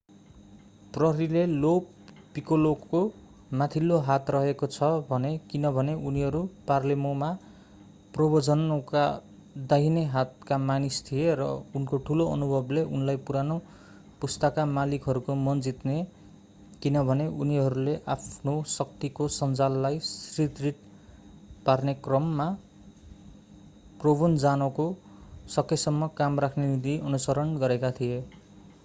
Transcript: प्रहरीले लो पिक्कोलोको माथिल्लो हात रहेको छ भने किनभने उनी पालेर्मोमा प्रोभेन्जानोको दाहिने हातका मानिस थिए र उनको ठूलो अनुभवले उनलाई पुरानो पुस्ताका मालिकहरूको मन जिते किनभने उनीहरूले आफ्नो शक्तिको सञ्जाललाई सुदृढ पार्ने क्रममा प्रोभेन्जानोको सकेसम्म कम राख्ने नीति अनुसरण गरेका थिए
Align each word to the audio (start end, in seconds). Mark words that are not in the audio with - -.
प्रहरीले 0.93 1.41
लो 1.47 1.69
पिक्कोलोको 2.35 2.99
माथिल्लो 3.51 3.97
हात 4.07 4.31
रहेको 4.31 4.67
छ 4.67 4.87
भने 5.05 5.29
किनभने 5.51 5.93
उनी 6.05 6.23
पालेर्मोमा 6.67 7.29
प्रोभेन्जानोको 8.13 9.03
दाहिने 9.69 10.03
हातका 10.15 10.57
मानिस 10.63 10.97
थिए 11.05 11.35
र 11.35 11.47
उनको 11.75 11.99
ठूलो 12.09 12.25
अनुभवले 12.31 12.83
उनलाई 12.91 13.21
पुरानो 13.29 13.57
पुस्ताका 14.21 14.65
मालिकहरूको 14.71 15.35
मन 15.37 15.61
जिते 15.61 15.95
किनभने 16.83 17.29
उनीहरूले 17.39 17.95
आफ्नो 18.09 18.57
शक्तिको 18.73 19.29
सञ्जाललाई 19.37 20.03
सुदृढ 20.03 20.83
पार्ने 21.65 21.93
क्रममा 22.03 22.49
प्रोभेन्जानोको 24.01 24.91
सकेसम्म 25.55 26.13
कम 26.17 26.39
राख्ने 26.39 26.67
नीति 26.67 26.99
अनुसरण 27.05 27.57
गरेका 27.57 27.95
थिए 27.95 28.21